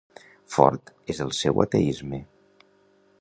[0.53, 2.23] Fort és el seu ateisme.